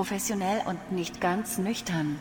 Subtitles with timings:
[0.00, 2.18] Professionell und nicht ganz nüchtern.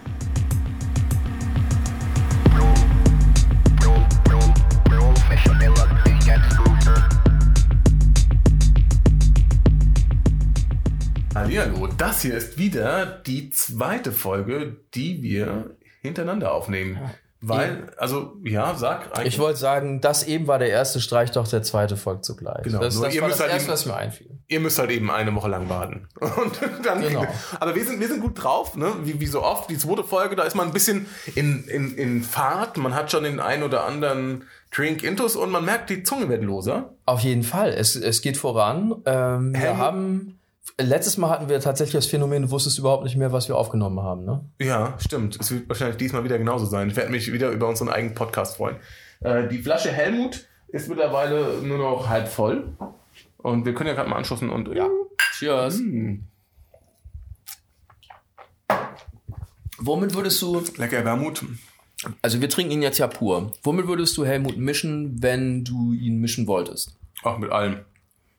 [11.33, 16.99] Hallihallo, das hier ist wieder die zweite Folge, die wir hintereinander aufnehmen.
[17.39, 19.35] Weil, also, ja, sag eigentlich.
[19.35, 22.63] Ich wollte sagen, das eben war der erste Streich, doch der zweite folgt zugleich.
[22.63, 24.38] Genau, das, das ihr war müsst das halt erste, was mir einfiel.
[24.51, 26.07] Ihr müsst halt eben eine Woche lang warten.
[26.19, 27.25] Und dann, Genau.
[27.59, 28.91] Aber wir sind, wir sind gut drauf, ne?
[29.03, 29.69] Wie, wie so oft.
[29.69, 32.77] Die zweite Folge, da ist man ein bisschen in, in, in Fahrt.
[32.77, 36.43] Man hat schon den ein oder anderen Drink Intus und man merkt, die Zunge wird
[36.43, 36.95] loser.
[37.05, 37.69] Auf jeden Fall.
[37.69, 38.95] Es, es geht voran.
[39.05, 40.39] Ähm, wir haben,
[40.79, 44.01] letztes Mal hatten wir tatsächlich das Phänomen, du wusstest überhaupt nicht mehr, was wir aufgenommen
[44.01, 44.43] haben, ne?
[44.59, 45.37] Ja, stimmt.
[45.39, 46.89] Es wird wahrscheinlich diesmal wieder genauso sein.
[46.89, 48.77] Ich werde mich wieder über unseren eigenen Podcast freuen.
[49.21, 52.73] Äh, die Flasche Helmut ist mittlerweile nur noch halb voll.
[53.37, 54.87] Und wir können ja gerade mal anschließen und ja.
[55.37, 55.79] Cheers.
[55.79, 56.19] Mm.
[59.77, 61.45] Womit würdest du, Lecker Wermut.
[62.21, 63.53] also wir trinken ihn jetzt ja pur.
[63.63, 66.97] Womit würdest du Helmut mischen, wenn du ihn mischen wolltest?
[67.23, 67.79] Ach, mit allem.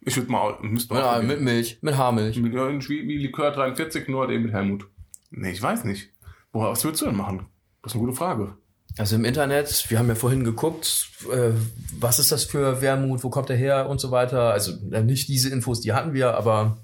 [0.02, 1.26] Ich würde mal, müsste Ja, ausprobieren.
[1.28, 2.36] mit Milch, mit Haarmilch.
[2.38, 4.86] Mit, wie, wie Likör 43, nur halt eben mit Helmut.
[5.30, 6.10] Nee, ich weiß nicht.
[6.52, 7.47] Woher, was würdest du denn machen?
[7.82, 8.56] Das ist eine gute Frage.
[8.98, 11.50] Also im Internet, wir haben ja vorhin geguckt, äh,
[11.98, 14.52] was ist das für Wermut, wo kommt er her und so weiter.
[14.52, 16.78] Also äh, nicht diese Infos, die hatten wir, aber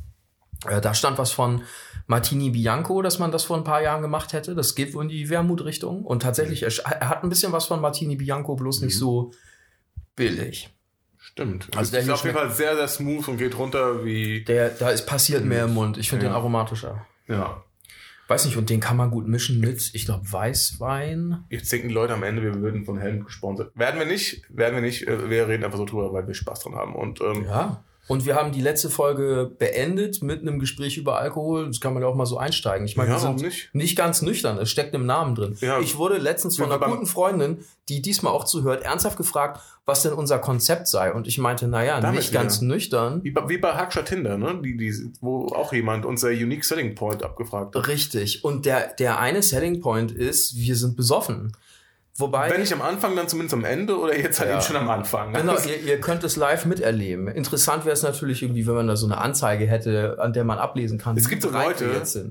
[0.69, 1.63] äh, da stand was von
[2.07, 4.55] Martini Bianco, dass man das vor ein paar Jahren gemacht hätte.
[4.55, 6.05] Das geht wohl in die Wermut-Richtung.
[6.05, 9.33] Und tatsächlich, er, sch- er hat ein bisschen was von Martini Bianco, bloß nicht so
[10.15, 10.70] billig.
[11.19, 11.65] Stimmt.
[11.73, 14.45] Also Also der ist auf jeden Fall sehr, sehr smooth und geht runter wie.
[14.45, 15.98] Der, da ist passiert mehr im Mund.
[15.98, 16.31] Ich finde Ja.
[16.31, 17.05] den aromatischer.
[17.29, 17.63] Ja.
[18.29, 21.45] Weiß nicht, und den kann man gut mischen mit, ich glaube, Weißwein.
[21.49, 23.71] Jetzt denken Leute am Ende, wir würden von Helmut gesponsert.
[23.77, 25.07] Werden wir nicht, werden wir nicht.
[25.07, 26.95] Äh, Wir reden einfach so drüber, weil wir Spaß dran haben.
[26.95, 27.85] Und ähm, Ja.
[28.09, 31.67] Und wir haben die letzte Folge beendet mit einem Gespräch über Alkohol.
[31.67, 32.87] Das kann man ja auch mal so einsteigen.
[32.87, 33.75] Ich meine, Ja, wir sind nicht?
[33.75, 33.97] nicht?
[33.97, 34.59] ganz nüchtern.
[34.59, 35.57] Es steckt im Namen drin.
[35.61, 35.81] Ja.
[35.81, 40.13] Ich wurde letztens von einer guten Freundin, die diesmal auch zuhört, ernsthaft gefragt, was denn
[40.13, 41.13] unser Konzept sei.
[41.13, 42.41] Und ich meinte, naja, Damit nicht wieder.
[42.42, 43.23] ganz nüchtern.
[43.25, 44.61] wie bei, wie bei Hackscher Tinder, ne?
[44.63, 47.89] Die, die, wo auch jemand unser Unique Selling Point abgefragt hat.
[47.89, 48.45] Richtig.
[48.45, 51.53] Und der, der eine Selling Point ist, wir sind besoffen.
[52.19, 52.51] Wobei.
[52.51, 54.57] Wenn nicht am Anfang, dann zumindest am Ende oder jetzt halt Ja.
[54.57, 55.33] eben schon am Anfang.
[55.35, 57.29] Genau, ihr, ihr könnt es live miterleben.
[57.29, 60.59] Interessant wäre es natürlich irgendwie, wenn man da so eine Anzeige hätte, an der man
[60.59, 61.17] ablesen kann.
[61.17, 61.85] Es gibt so Leute,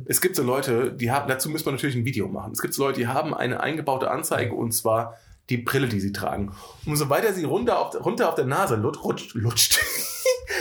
[0.06, 2.52] es gibt so Leute, die haben, dazu müssen wir natürlich ein Video machen.
[2.54, 5.18] Es gibt so Leute, die haben eine eingebaute Anzeige und zwar
[5.50, 6.52] die Brille, die sie tragen.
[6.88, 9.80] Umso weiter sie runter auf, runter auf der Nase lutscht, rutscht, lutscht.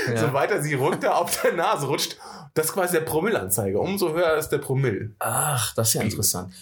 [0.08, 0.18] Ja.
[0.18, 2.18] so weiter sie runter auf der Nase rutscht,
[2.52, 3.80] das ist quasi der Promillanzeiger.
[3.80, 5.12] Umso höher ist der Promille.
[5.18, 6.52] Ach, das ist ja interessant.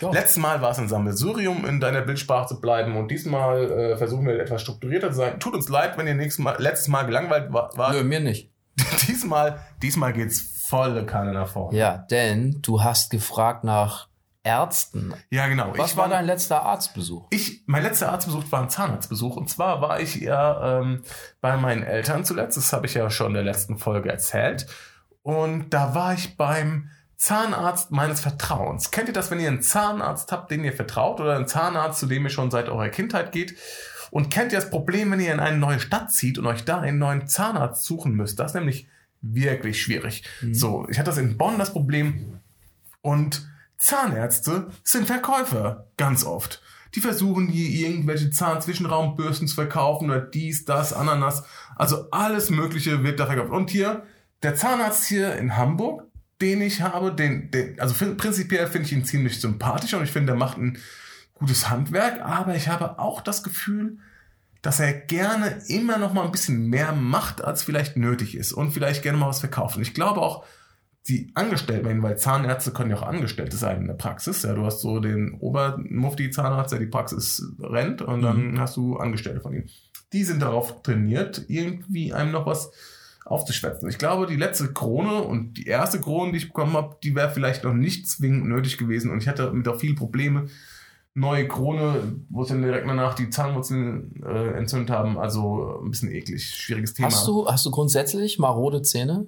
[0.00, 0.10] Ja.
[0.10, 4.26] Letztes Mal war es ein Sammelsurium, in deiner Bildsprache zu bleiben und diesmal äh, versuchen
[4.26, 5.40] wir etwas strukturierter zu sein.
[5.40, 7.76] Tut uns leid, wenn ihr nächstes Mal, letztes Mal gelangweilt war.
[7.76, 7.92] war.
[7.92, 8.50] Nö, mir nicht.
[9.08, 11.78] diesmal, diesmal geht's volle Kanne nach vorne.
[11.78, 14.08] Ja, denn du hast gefragt nach
[14.42, 15.14] Ärzten.
[15.30, 15.72] Ja, genau.
[15.76, 17.26] Was Ich war dein letzter Arztbesuch?
[17.30, 19.36] Ich, mein letzter Arztbesuch war ein Zahnarztbesuch.
[19.36, 21.02] Und zwar war ich ja ähm,
[21.40, 22.58] bei meinen Eltern zuletzt.
[22.58, 24.66] Das habe ich ja schon in der letzten Folge erzählt.
[25.22, 28.90] Und da war ich beim Zahnarzt meines Vertrauens.
[28.90, 31.20] Kennt ihr das, wenn ihr einen Zahnarzt habt, den ihr vertraut?
[31.20, 33.56] Oder einen Zahnarzt, zu dem ihr schon seit eurer Kindheit geht?
[34.10, 36.80] Und kennt ihr das Problem, wenn ihr in eine neue Stadt zieht und euch da
[36.80, 38.38] einen neuen Zahnarzt suchen müsst?
[38.38, 38.86] Das ist nämlich
[39.22, 40.22] wirklich schwierig.
[40.52, 42.40] So, ich hatte das in Bonn das Problem.
[43.00, 43.48] Und
[43.78, 46.62] Zahnärzte sind Verkäufer, ganz oft.
[46.94, 51.42] Die versuchen hier irgendwelche Zahnzwischenraumbürsten zu verkaufen oder dies, das, Ananas.
[51.74, 53.50] Also alles Mögliche wird da verkauft.
[53.50, 54.04] Und hier,
[54.42, 56.04] der Zahnarzt hier in Hamburg,
[56.40, 60.32] den ich habe, den, den also prinzipiell finde ich ihn ziemlich sympathisch und ich finde,
[60.32, 60.78] er macht ein
[61.34, 63.98] gutes Handwerk, aber ich habe auch das Gefühl,
[64.62, 68.72] dass er gerne immer noch mal ein bisschen mehr macht, als vielleicht nötig ist und
[68.72, 69.76] vielleicht gerne mal was verkauft.
[69.76, 70.44] Und ich glaube auch,
[71.06, 74.42] die Angestellten, weil Zahnärzte können ja auch Angestellte sein in der Praxis.
[74.42, 79.42] Ja, du hast so den Obermufti-Zahnarzt, der die Praxis rennt und dann hast du Angestellte
[79.42, 79.66] von ihm.
[80.14, 82.70] Die sind darauf trainiert, irgendwie einem noch was
[83.24, 83.88] aufzuschwätzen.
[83.88, 87.30] Ich glaube, die letzte Krone und die erste Krone, die ich bekommen habe, die wäre
[87.30, 90.46] vielleicht noch nicht zwingend nötig gewesen und ich hatte damit auch viele Probleme.
[91.14, 96.10] Neue Krone, wo es dann direkt danach die Zahnwurzeln äh, entzündet haben, also ein bisschen
[96.10, 97.06] eklig, schwieriges Thema.
[97.06, 99.26] Hast du, hast du grundsätzlich marode Zähne?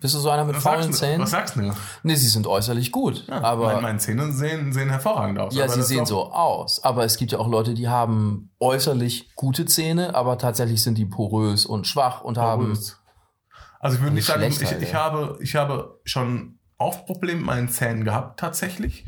[0.00, 1.22] Bist du so einer mit was faulen Zähnen?
[1.22, 1.72] was sagst du?
[2.04, 3.24] Nee, sie sind äußerlich gut.
[3.26, 5.54] Ja, aber meine, meine Zähne sehen, sehen hervorragend aus.
[5.56, 6.82] ja, sie sehen so aus.
[6.84, 11.06] Aber es gibt ja auch Leute, die haben äußerlich gute Zähne, aber tatsächlich sind die
[11.06, 12.78] porös und schwach und haben.
[13.80, 14.98] Also ich würde nicht sagen, ich, Schlechtheit, ich, ja.
[14.98, 19.04] habe, ich habe schon oft Probleme mit meinen Zähnen gehabt, tatsächlich.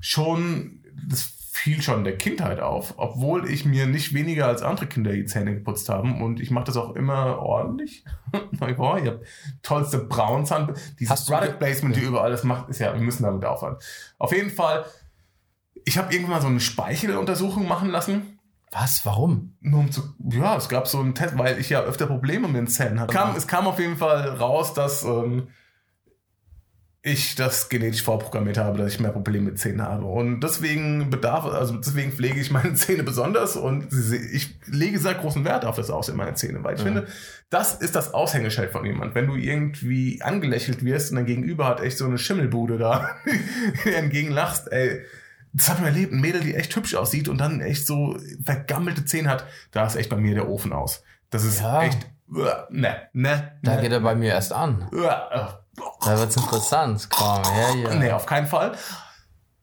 [0.00, 5.12] Schon, das fiel schon der Kindheit auf, obwohl ich mir nicht weniger als andere Kinder
[5.12, 8.04] die Zähne geputzt haben und ich mache das auch immer ordentlich.
[8.52, 9.22] ich habe
[9.62, 13.24] tollste Braunzahn, dieses Hast du Product Placement, die über alles macht, ist ja, wir müssen
[13.24, 13.76] damit aufhören.
[14.18, 14.84] Auf jeden Fall,
[15.84, 18.37] ich habe irgendwann mal so eine Speicheluntersuchung machen lassen.
[18.72, 19.06] Was?
[19.06, 19.56] Warum?
[19.60, 22.56] Nur um zu, ja, es gab so einen Test, weil ich ja öfter Probleme mit
[22.56, 23.14] den Zähnen hatte.
[23.14, 25.48] Kam, es kam auf jeden Fall raus, dass ähm,
[27.02, 30.04] ich das genetisch vorprogrammiert habe, dass ich mehr Probleme mit Zähnen habe.
[30.04, 33.88] Und deswegen bedarf, also deswegen pflege ich meine Zähne besonders und
[34.32, 37.06] ich lege sehr großen Wert auf das Aussehen meiner Zähne, weil ich finde,
[37.50, 39.14] das ist das Aushängeschild von jemand.
[39.14, 43.16] Wenn du irgendwie angelächelt wirst und dein Gegenüber hat echt so eine Schimmelbude da,
[43.84, 45.00] die entgegen lachst, ey,
[45.52, 49.04] das hat man erlebt, ein Mädel, die echt hübsch aussieht und dann echt so vergammelte
[49.04, 51.02] Zähne hat, da ist echt bei mir der Ofen aus.
[51.30, 51.82] Das ist Ja.
[51.82, 51.98] echt,
[52.30, 54.88] uah, ne, ne, Da ne, geht er bei mir erst an.
[54.92, 55.60] uah,
[56.04, 57.08] Da wird's interessant.
[57.10, 57.94] Komm, her hier.
[57.94, 58.72] Nee, auf keinen Fall.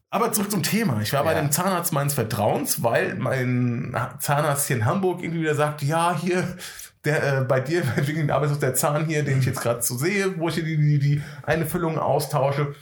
[0.09, 1.01] Aber zurück zum Thema.
[1.01, 1.41] Ich war bei Ja.
[1.41, 6.55] dem Zahnarzt meines Vertrauens, weil mein Zahnarzt hier in Hamburg irgendwie wieder sagt, ja, hier,
[7.03, 9.97] der, äh, bei dir, wegen der Arbeitslos der Zahn hier, den ich jetzt gerade so
[9.97, 12.75] sehe, wo ich hier die, die, die eine Füllung austausche,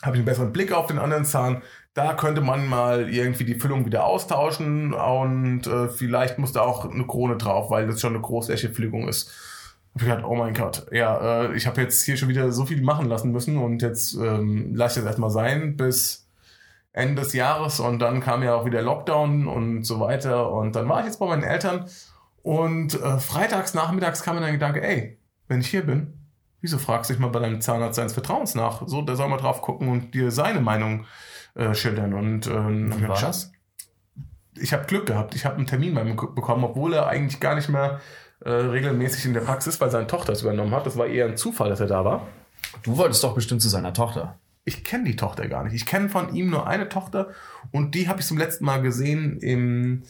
[0.00, 1.62] habe ich einen besseren Blick auf den anderen Zahn.
[1.98, 6.88] Da könnte man mal irgendwie die Füllung wieder austauschen und äh, vielleicht muss da auch
[6.88, 9.32] eine Krone drauf, weil das schon eine großflächige Füllung ist.
[9.96, 12.82] Ich gedacht, oh mein Gott, ja, äh, ich habe jetzt hier schon wieder so viel
[12.82, 16.28] machen lassen müssen und jetzt ähm, lasse ich das erstmal sein bis
[16.92, 20.88] Ende des Jahres und dann kam ja auch wieder Lockdown und so weiter und dann
[20.88, 21.86] war ich jetzt bei meinen Eltern
[22.44, 25.18] und äh, freitags nachmittags kam mir der Gedanke, ey,
[25.48, 26.28] wenn ich hier bin,
[26.60, 28.86] wieso fragst du dich mal bei deinem Zahnarzt seines Vertrauens nach?
[28.86, 31.04] So, der soll mal drauf gucken und dir seine Meinung äh,
[31.74, 33.52] schildern und ähm, Wie war das?
[34.60, 35.34] ich habe Glück gehabt.
[35.34, 38.00] Ich habe einen Termin bei ihm bekommen, obwohl er eigentlich gar nicht mehr
[38.40, 40.86] äh, regelmäßig in der Praxis, weil seine Tochter es übernommen hat.
[40.86, 42.26] Das war eher ein Zufall, dass er da war.
[42.82, 44.38] Du wolltest doch bestimmt zu seiner Tochter.
[44.64, 45.74] Ich kenne die Tochter gar nicht.
[45.74, 47.28] Ich kenne von ihm nur eine Tochter
[47.72, 50.02] und die habe ich zum letzten Mal gesehen im,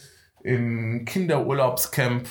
[0.43, 2.27] im Kinderurlaubscamp.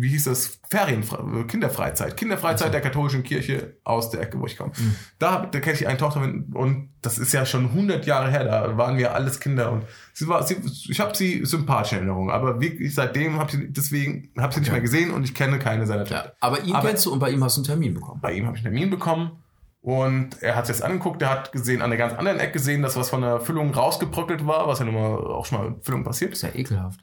[0.00, 0.60] Wie hieß das?
[0.70, 2.16] Ferienfre Kinderfreizeit.
[2.16, 4.70] Kinderfreizeit der katholischen Kirche aus der Ecke, wo ich komme.
[5.18, 8.44] Da, hab- da kenne ich eine Tochter und das ist ja schon 100 Jahre her.
[8.44, 10.56] Da waren wir alles Kinder und sie war, sie,
[10.88, 14.76] ich habe sie sympathische Erinnerungen, aber wirklich seitdem habe ich deswegen habe sie nicht Okay.
[14.76, 16.26] mehr gesehen und ich kenne keine seiner Töchter.
[16.26, 16.32] Ja.
[16.40, 18.20] Aber ihn Aber- kennst du und bei ihm hast du einen Termin bekommen.
[18.22, 19.42] Bei ihm habe ich einen Termin bekommen
[19.80, 21.22] und er hat es jetzt angeguckt.
[21.22, 24.46] Er hat gesehen, an der ganz anderen Ecke gesehen, dass was von der Füllung rausgebröckelt
[24.46, 27.00] war, was ja nun mal auch schon mal mit Füllung passiert Ist ja ekelhaft.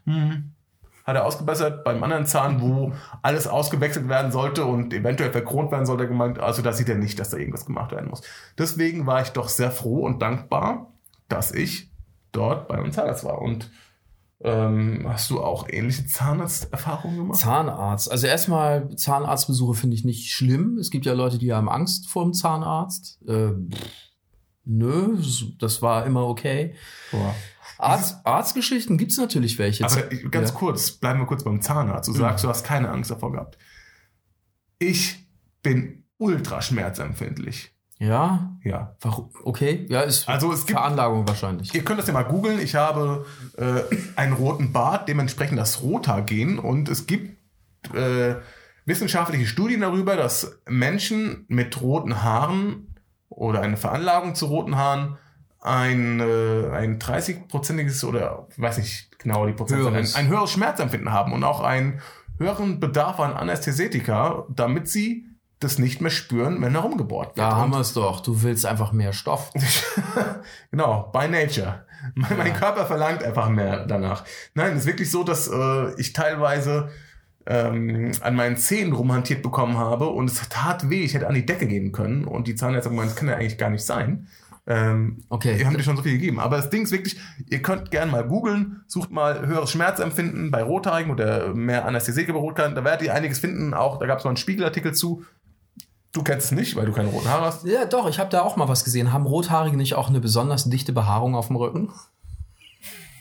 [1.05, 1.83] Hat er ausgebessert.
[1.83, 2.91] Beim anderen Zahn, wo
[3.21, 7.19] alles ausgewechselt werden sollte und eventuell verkront werden sollte, gemeint, also da sieht er nicht,
[7.19, 8.21] dass da irgendwas gemacht werden muss.
[8.57, 10.93] Deswegen war ich doch sehr froh und dankbar,
[11.29, 11.91] dass ich
[12.31, 13.41] dort bei einem Zahnarzt war.
[13.41, 13.69] Und
[14.41, 17.39] ähm, hast du auch ähnliche Zahnarzterfahrungen gemacht?
[17.39, 18.11] Zahnarzt.
[18.11, 20.77] Also erstmal, Zahnarztbesuche finde ich nicht schlimm.
[20.77, 23.19] Es gibt ja Leute, die haben Angst vor dem Zahnarzt.
[23.27, 23.53] Äh,
[24.65, 25.17] nö,
[25.59, 26.75] das war immer okay.
[27.11, 27.33] Boah.
[27.77, 29.83] Arzt, Arztgeschichten gibt's natürlich welche.
[29.85, 29.95] Aber
[30.29, 30.53] ganz Ja.
[30.55, 30.57] Mhm.
[30.59, 32.07] kurz, bleiben wir kurz beim Zahnarzt.
[32.09, 33.57] Du sagst, du hast keine Angst davor gehabt.
[34.79, 35.25] Ich
[35.63, 37.71] bin ultra schmerzempfindlich.
[37.97, 38.95] Ja, Ja.
[39.01, 39.29] warum?
[39.43, 41.73] Okay, ja, ist Also es gibt, Veranlagung wahrscheinlich.
[41.73, 42.59] ihr könnt das ja mal googeln.
[42.59, 43.25] Ich habe
[43.57, 43.81] äh,
[44.17, 47.37] einen roten Bart, dementsprechend das Rota-Gen und es gibt
[47.95, 48.35] äh,
[48.85, 52.95] wissenschaftliche Studien darüber, dass Menschen mit roten Haaren
[53.29, 55.17] oder eine Veranlagung zu roten Haaren
[55.65, 60.15] ein, äh, ein 30-prozentiges oder weiß nicht genau die Prozentzahl, ein, Höheres.
[60.15, 62.01] ein höheres Schmerzempfinden haben und auch einen
[62.37, 65.25] höheren Bedarf an Anästhesetika, damit sie
[65.59, 67.37] das nicht mehr spüren, wenn herumgebohrt wird.
[67.39, 68.19] Da haben wir es doch.
[68.19, 69.51] Du willst einfach mehr Stoff.
[70.71, 71.85] genau, by nature.
[72.13, 74.25] Mein, mein Körper verlangt einfach mehr danach.
[74.53, 76.89] Nein, es ist wirklich so, dass äh, ich teilweise
[77.47, 81.03] ähm, an meinen Zähnen rumhantiert bekommen habe und es tat weh.
[81.03, 83.35] Ich hätte an die Decke gehen können und die Zahnärzte haben gemeint, das kann ja
[83.35, 84.27] eigentlich gar nicht sein.
[84.67, 85.59] Ähm, Okay.
[85.59, 86.39] Wir haben dir schon so viel gegeben.
[86.39, 87.17] Aber das Ding ist wirklich,
[87.49, 92.33] ihr könnt gerne mal googeln, sucht mal höheres Schmerzempfinden bei Rothaarigen oder mehr Anästhesie bei
[92.33, 92.75] Rothaarigen.
[92.75, 93.73] Da werdet ihr einiges finden.
[93.73, 95.23] Auch da gab es mal einen Spiegelartikel zu.
[96.13, 97.65] Du kennst es nicht, weil du keine roten Haare hast.
[97.65, 99.11] Ja, doch, ich habe da auch mal was gesehen.
[99.11, 101.91] Haben Rothaarige nicht auch eine besonders dichte Behaarung auf dem Rücken?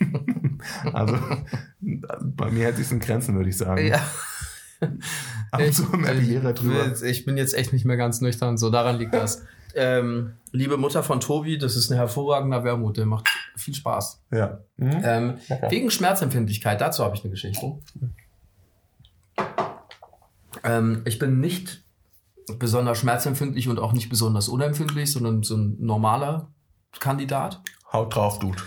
[0.94, 1.18] Also
[2.20, 3.86] bei mir hält sich in Grenzen, würde ich sagen.
[3.86, 4.00] Ja.
[5.50, 6.90] Ab und zu mehr Lehrer drüber.
[7.02, 9.42] Ich bin jetzt echt nicht mehr ganz nüchtern, so daran liegt das.
[9.74, 14.22] Ähm, liebe Mutter von Tobi, das ist ein hervorragender Wermut, der macht viel Spaß.
[14.32, 14.60] Ja.
[14.76, 15.02] Mhm.
[15.04, 15.70] Ähm, Okay.
[15.70, 17.78] Wegen Schmerzempfindlichkeit, dazu habe ich eine Geschichte.
[20.62, 21.82] Ähm, ich bin nicht
[22.58, 26.48] besonders schmerzempfindlich und auch nicht besonders unempfindlich, sondern so ein normaler
[27.00, 27.60] Kandidat.
[27.92, 28.58] Haut drauf, Dude.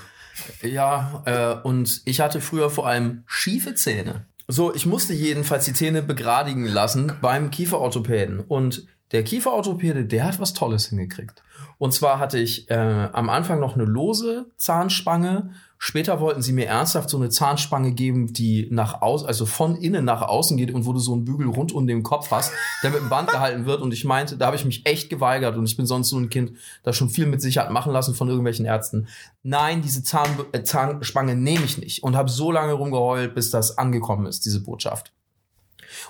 [0.61, 4.25] Ja, äh, und ich hatte früher vor allem schiefe Zähne.
[4.47, 8.39] So, ich musste jedenfalls die Zähne begradigen lassen beim Kieferorthopäden.
[8.39, 11.41] Und der Kieferorthopäde, der hat was Tolles hingekriegt.
[11.77, 15.51] Und zwar hatte ich äh, am Anfang noch eine lose Zahnspange.
[15.77, 20.03] Später wollten sie mir ernsthaft so eine Zahnspange geben, die nach außen, also von innen
[20.03, 22.89] nach außen geht und wo du so einen Bügel rund um den Kopf hast, der
[22.89, 23.81] mit dem Band gehalten wird.
[23.81, 26.29] Und ich meinte, da habe ich mich echt geweigert und ich bin sonst so ein
[26.29, 29.07] Kind, das schon viel mit Sicherheit machen lassen von irgendwelchen Ärzten.
[29.43, 33.77] Nein, diese Zahn, äh, Zahnspange nehme ich nicht und habe so lange rumgeheult, bis das
[33.77, 35.13] angekommen ist, diese Botschaft.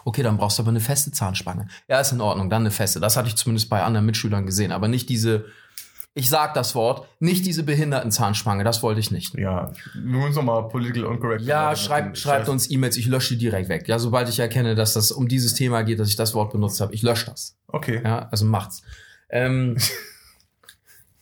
[0.08, 1.68] Okay, dann brauchst du aber eine feste Zahnspange.
[1.90, 3.02] Ja, ist in Ordnung, dann eine feste.
[3.02, 5.44] Das hatte ich zumindest bei anderen Mitschülern gesehen, aber nicht diese,
[6.14, 9.34] ich sag das Wort, nicht diese behinderten Zahnspange, das wollte ich nicht.
[9.38, 11.42] Ja, wir müssen nochmal political uncorrect.
[11.42, 13.90] Ja, schreibt, schreibt uns E-Mails, ich lösche die direkt weg.
[13.90, 16.80] Ja, sobald ich erkenne, dass das um dieses Thema geht, dass ich das Wort benutzt
[16.80, 17.58] habe, ich lösche das.
[17.68, 18.00] Okay.
[18.02, 18.84] Ja, also macht's.
[19.30, 19.76] Ähm,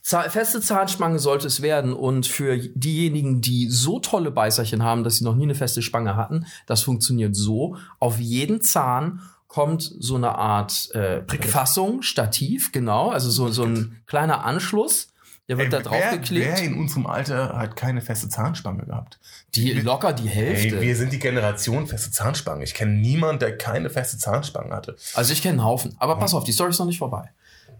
[0.05, 5.23] feste Zahnspange sollte es werden und für diejenigen, die so tolle Beißerchen haben, dass sie
[5.23, 7.77] noch nie eine feste Spange hatten, das funktioniert so.
[7.99, 14.01] Auf jeden Zahn kommt so eine Art äh, Fassung, Stativ, genau, also so, so ein
[14.05, 15.07] kleiner Anschluss,
[15.47, 16.57] der wird da drauf wer, geklebt.
[16.57, 19.19] Wer in unserem Alter hat keine feste Zahnspange gehabt?
[19.55, 20.77] die locker die Hälfte.
[20.77, 22.63] Ey, wir sind die Generation feste Zahnspange.
[22.63, 24.97] Ich kenne niemanden, der keine feste Zahnspange hatte.
[25.13, 25.95] Also ich kenne einen Haufen.
[25.97, 27.31] Aber pass auf, die Story ist noch nicht vorbei.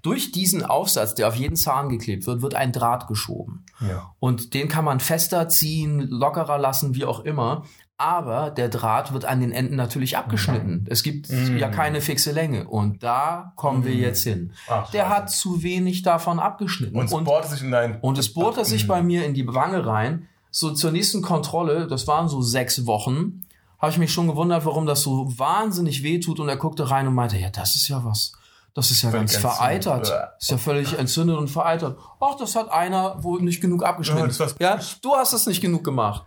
[0.05, 3.65] Durch diesen Aufsatz, der auf jeden Zahn geklebt wird, wird ein Draht geschoben.
[3.81, 4.11] Ja.
[4.19, 7.63] Und den kann man fester ziehen, lockerer lassen, wie auch immer.
[7.97, 10.85] Aber der Draht wird an den Enden natürlich abgeschnitten.
[10.89, 11.57] Es gibt Mhm.
[11.57, 12.67] ja keine fixe Länge.
[12.67, 14.51] Und da kommen wir jetzt hin.
[14.67, 15.15] Ach, der Scheiße.
[15.15, 16.95] hat zu wenig davon abgeschnitten.
[16.97, 17.99] Und es bohrte sich in dein.
[18.01, 20.27] und es bohrte sich bei mir in die Wange rein.
[20.51, 23.41] So zur nächsten Kontrolle, das waren so sechs Wochen,
[23.79, 26.39] habe ich mich schon gewundert, warum das so wahnsinnig weh tut.
[26.39, 28.33] Und er guckte rein und meinte, ja, das ist ja was.
[28.75, 29.57] Das ist ja Völlig ganz entzündet.
[29.57, 30.03] vereitert.
[30.09, 30.37] Bäh.
[30.39, 31.97] Ist ja völlig entzündet und vereitert.
[32.19, 34.29] Ach, das hat einer wohl nicht genug abgeschnitten.
[34.29, 34.55] Ja, das.
[34.59, 36.25] Ja, du hast es nicht genug gemacht.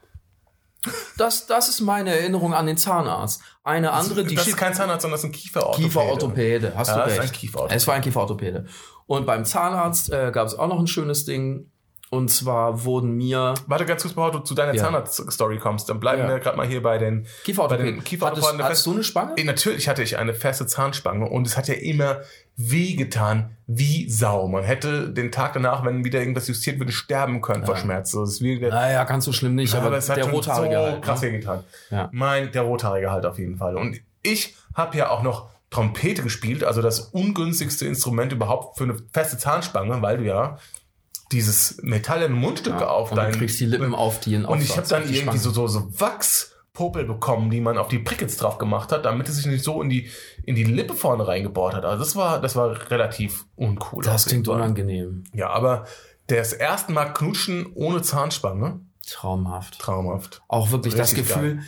[1.19, 3.43] Das, das ist meine Erinnerung an den Zahnarzt.
[3.65, 5.83] Eine andere, die das ist kein Zahnarzt, sondern das ist ein Kieferorthopäde.
[5.89, 7.33] Kieferorthopäde, hast Ja, du das ist recht.
[7.35, 7.77] ein Kieferorthopäde.
[7.77, 8.67] Es war ein Kieferorthopäde.
[9.07, 11.71] Und beim Zahnarzt äh, gab es auch noch ein schönes Ding.
[12.11, 14.83] Und zwar wurden mir Warte ganz kurz, bevor du zu deiner Ja.
[14.85, 16.29] Zahnarzt-Story kommst, dann bleiben Ja.
[16.29, 17.97] wir gerade mal hier bei den Kieferorthopäden.
[17.97, 18.65] den Kieferorthopäden.
[18.65, 19.35] Hattest, du eine Spange?
[19.37, 22.21] Ey, Natürlich hatte ich eine feste Zahnspange und es hat ja immer
[22.57, 24.49] wehgetan wie Sau.
[24.49, 28.13] Man hätte den Tag danach, wenn wieder irgendwas justiert würde, sterben können vor Schmerz.
[28.13, 30.33] Das ist wie der, Naja, ganz so schlimm nicht, Ja, aber, es hat der schon
[30.33, 31.03] Rothaarige so halt.
[31.03, 31.29] krass ne?
[31.29, 31.65] wehgetan.
[31.91, 32.09] Ja.
[32.13, 33.77] Mein, der Rothaarige halt auf jeden Fall.
[33.77, 38.97] Und ich habe ja auch noch Trompete gespielt, also das ungünstigste Instrument überhaupt für eine
[39.13, 40.59] feste Zahnspange, weil du ja
[41.33, 44.77] dieses metallene Mundstück Ja, auf und du deinen kriegst die Lippen auf die und ich
[44.77, 48.93] habe dann irgendwie so, so, so Wachspopel bekommen, die man auf die Prickets drauf gemacht
[48.93, 50.09] hat, damit es sich nicht so in die,
[50.45, 51.85] in die Lippe vorne reingebohrt hat.
[51.85, 54.03] Also das war, das war relativ uncool.
[54.03, 55.25] Das klingt unangenehm.
[55.35, 55.85] Ja, aber
[56.29, 59.79] das erste Mal knutschen ohne Zahnspange, Traumhaft.
[59.79, 60.43] traumhaft.
[60.49, 61.61] Auch wirklich das Richtig Gefühl,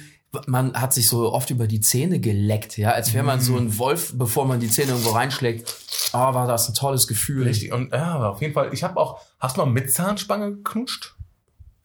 [0.47, 3.59] man hat sich so oft über die Zähne geleckt, ja, als wäre man so Mhm.
[3.59, 5.75] ein Wolf, bevor man die Zähne irgendwo reinschlägt.
[6.13, 7.47] Ah, war das ein tolles Gefühl.
[7.47, 7.73] Richtig.
[7.73, 11.15] Und ja, aber auf jeden Fall, ich habe auch, hast du mal mit Zahnspange geknutscht?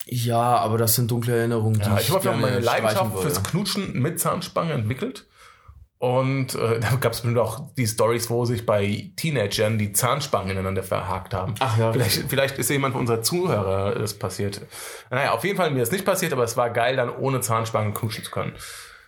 [0.08, 4.00] Ja, aber das sind dunkle Erinnerungen, die Ja, ich habe gerne meine Leidenschaft fürs Knutschen
[4.00, 5.26] mit Zahnspange entwickelt.
[6.06, 10.52] Und äh, da gab es bestimmt auch die Stories, wo sich bei Teenagern die Zahnspangen
[10.52, 11.56] ineinander verhakt haben.
[11.60, 14.62] Ach ja, Vielleicht, vielleicht ist jemand von unserer Zuhörer das passiert.
[15.10, 17.94] Naja, auf jeden Fall mir ist nicht passiert, aber es war geil, dann ohne Zahnspangen
[17.96, 18.54] knutschen zu können.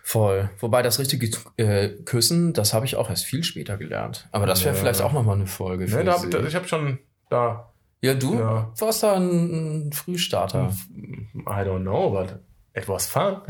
[0.02, 0.50] Voll.
[0.58, 4.26] Wobei das richtige äh, Küssen, das habe ich auch erst viel später gelernt.
[4.32, 4.80] Aber das wäre Ja.
[4.80, 5.86] vielleicht auch nochmal eine Folge.
[5.86, 6.98] Für da hab, da, ich habe schon
[7.30, 8.72] da, ja, du Ja.
[8.78, 10.72] warst da ein, ein Frühstarter.
[11.36, 12.40] I don't know, but
[12.78, 13.42] it was fun.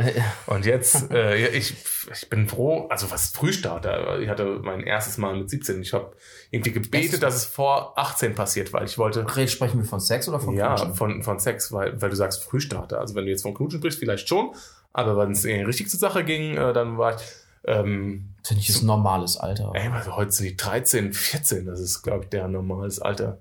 [0.47, 1.75] Und jetzt, äh, ja, ich,
[2.12, 4.18] ich bin froh, also was Frühstarter.
[4.20, 5.82] Ich hatte mein erstes Mal mit 17.
[5.82, 6.12] Ich habe
[6.50, 9.25] irgendwie gebetet, dass es vor 18 passiert, weil ich wollte.
[9.37, 10.94] Red, sprechen wir von Sex oder von Ja, Knutschen?
[10.94, 12.99] von, von Sex, weil, weil du sagst Frühstarter.
[13.00, 14.52] Also wenn du jetzt von Knutschen sprichst, vielleicht schon.
[14.92, 17.23] Aber wenn es äh, richtig zur Sache ging, äh, dann war ich,
[17.64, 19.73] ähm, Finde ich, ist normales Alter.
[19.75, 21.66] ey, also heute sind die 13, 14.
[21.66, 23.38] Das ist, glaube ich, der normales Alter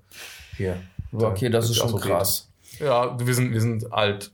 [0.57, 0.81] hier.
[1.13, 2.49] okay, das ist schon krass.
[2.79, 4.31] Ja, wir sind, wir sind alt.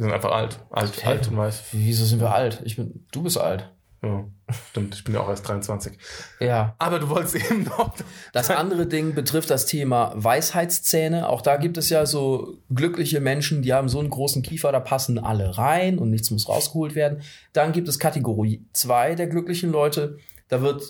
[0.00, 0.58] Wir sind einfach alt.
[0.70, 1.08] Alt, Hä?
[1.08, 1.62] alt und weiß.
[1.72, 2.62] Wieso sind wir alt?
[2.64, 3.70] Ich bin, du bist alt.
[4.02, 4.24] Ja,
[4.70, 4.94] stimmt.
[4.94, 5.92] Ich bin ja auch erst 23.
[6.40, 6.74] Ja.
[6.78, 7.94] Aber du wolltest eben noch.
[8.32, 11.28] Das andere Ding betrifft das Thema Weisheitszähne.
[11.28, 14.80] Auch da gibt es ja so glückliche Menschen, die haben so einen großen Kiefer, da
[14.80, 17.20] passen alle rein und nichts muss rausgeholt werden.
[17.52, 20.16] Dann gibt es Kategorie 2 der glücklichen Leute.
[20.48, 20.82] Da wird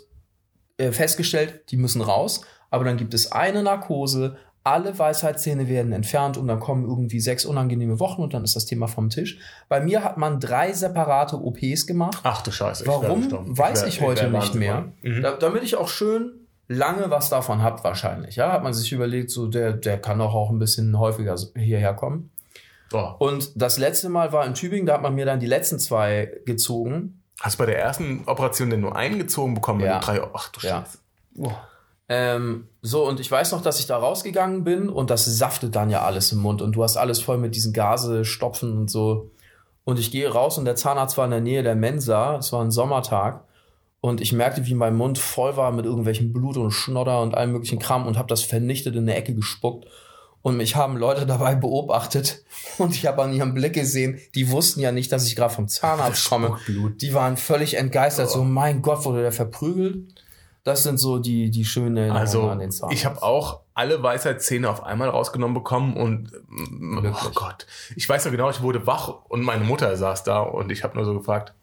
[0.77, 2.43] äh, festgestellt, die müssen raus.
[2.71, 7.45] Aber dann gibt es eine Narkose, alle Weisheitszähne werden entfernt und dann kommen irgendwie sechs
[7.47, 9.39] unangenehme Wochen und dann ist das Thema vom Tisch.
[9.69, 12.21] Bei mir hat man drei separate OPs gemacht.
[12.25, 12.83] Ach du Scheiße.
[12.85, 13.57] ich Warum gestorben.
[13.57, 14.93] weiß wär- ich heute wär nicht mehr.
[15.03, 15.23] Mhm.
[15.23, 16.33] Da, damit ich auch schön
[16.69, 18.37] lange was davon hab wahrscheinlich.
[18.37, 21.95] Ja, hat man sich überlegt, so der, der kann doch auch ein bisschen häufiger hierher
[21.95, 22.31] kommen.
[22.91, 23.21] Boah.
[23.21, 26.31] Und das letzte Mal war in Tübingen, da hat man mir dann die letzten zwei
[26.45, 27.23] gezogen.
[27.41, 29.81] Hast du bei der ersten Operation denn nur eingezogen bekommen?
[29.81, 30.01] wenn Ja.
[30.01, 30.81] Drei, ach du Ja.
[30.85, 30.99] Scheiße.
[31.35, 31.69] Boah.
[32.09, 35.91] Ähm, so, und ich weiß noch, dass ich da rausgegangen bin und das saftet dann
[35.91, 39.31] ja alles im Mund und du hast alles voll mit diesen Gase, Stopfen und so.
[39.85, 42.37] Und ich gehe raus und der Zahnarzt war in der Nähe der Mensa.
[42.37, 43.45] Es war ein Sommertag.
[44.01, 47.53] Und ich merkte, wie mein Mund voll war mit irgendwelchen Blut und Schnodder und allem
[47.53, 49.87] möglichen Kram und habe das vernichtet in der Ecke gespuckt.
[50.43, 52.45] Und mich haben Leute dabei beobachtet
[52.79, 55.69] und ich habe an ihrem Blick gesehen, die wussten ja nicht, dass ich gerade vom
[55.69, 56.57] Zahnarzt komme.
[56.67, 60.15] Die waren völlig entgeistert, so mein Gott, wurde der verprügelt.
[60.63, 62.99] Das sind so die, die schönen Erinnerungen Also, an den Zahnarzt.
[62.99, 67.35] ich habe auch alle Weisheitszähne auf einmal rausgenommen bekommen und mm, oh Glücklich.
[67.35, 70.85] Gott, ich weiß noch genau, ich wurde wach und meine Mutter saß da und ich
[70.85, 71.55] habe nur so gefragt,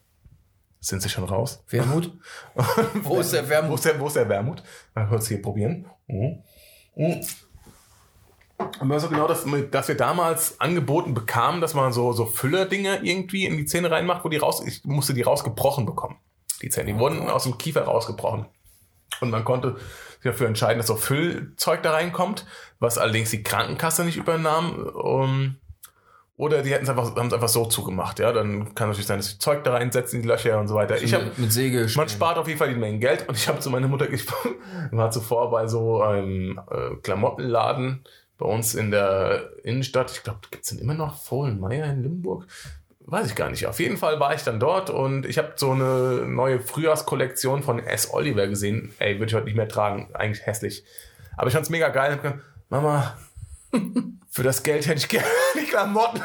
[0.79, 1.63] sind sie schon raus?
[1.69, 2.11] Wermut?
[3.03, 3.75] Wo ist der Wo Wermut?
[3.75, 4.63] ist der, wo ist der Wermut?
[4.95, 5.85] Mal kurz hier probieren.
[6.07, 6.43] Mhm.
[6.95, 7.21] Mhm.
[8.79, 13.03] Und man so genau, dass, dass wir damals angeboten bekamen, dass man so, so Füllerdinger
[13.03, 16.15] irgendwie in die Zähne reinmacht, wo die raus, ich musste die rausgebrochen bekommen.
[16.63, 18.47] Die Zähne, die wurden aus dem Kiefer rausgebrochen.
[19.21, 22.45] Und man konnte sich dafür entscheiden, dass so Füllzeug da reinkommt,
[22.79, 24.85] was allerdings die Krankenkasse nicht übernahm.
[24.87, 25.55] Um,
[26.37, 28.31] oder die hätten es einfach, haben es einfach so zugemacht, ja.
[28.31, 31.01] Dann kann natürlich sein, dass sie Zeug da reinsetzen, in die Löcher und so weiter.
[31.01, 31.87] Ich habe mit, Säge.
[31.95, 33.27] man spart auf jeden Fall die Menge Geld.
[33.27, 34.23] Und ich habe zu meiner Mutter, ich
[34.91, 38.03] war zuvor bei so einem äh, Klamottenladen
[38.37, 40.11] bei uns in der Innenstadt.
[40.11, 42.45] Ich glaube, gibt's denn immer noch Fohlenmeier in Limburg?
[43.09, 43.65] Weiß ich gar nicht.
[43.67, 47.79] Auf jeden Fall war ich dann dort und ich habe so eine neue Frühjahrskollektion von
[47.79, 48.13] S.
[48.13, 48.93] Oliver gesehen.
[48.99, 50.09] Ey, würde ich heute nicht mehr tragen.
[50.13, 50.83] Eigentlich hässlich.
[51.37, 52.11] Aber ich fand's mega geil.
[52.11, 53.17] Ich hab gesagt, Mama,
[54.29, 56.21] für das Geld hätte ich gerne die Klamotten.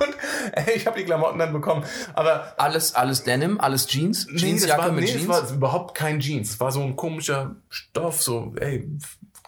[0.00, 0.16] Und
[0.52, 1.84] ey, ich habe die Klamotten dann bekommen.
[2.14, 5.28] Aber Alles, alles Denim, alles Jeans, Nee, Jeansjacke war, mit nee, Jeans.
[5.28, 6.50] das war überhaupt kein Jeans.
[6.50, 8.88] Es war so ein komischer Stoff, so, ey,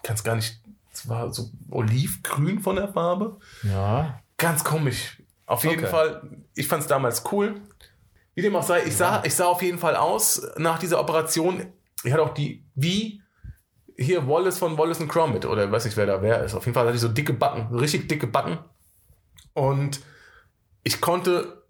[0.05, 0.61] kannst gar nicht,
[0.93, 3.37] es war so olivgrün von der Farbe.
[3.65, 4.21] ja.
[4.39, 5.17] Ganz komisch.
[5.47, 5.91] Auf jeden Okay.
[5.91, 7.61] Fall, ich fand es damals cool.
[8.35, 11.73] Wie dem auch sei, ich sah, ich sah auf jeden Fall aus nach dieser Operation.
[12.05, 13.23] Ich hatte auch die, wie
[13.97, 16.55] hier Wallace von Wallace und Gromit oder weiß nicht, wer da wer ist.
[16.55, 18.59] Auf jeden Fall hatte ich so dicke Backen, richtig dicke Backen.
[19.55, 20.01] Und
[20.83, 21.65] ich konnte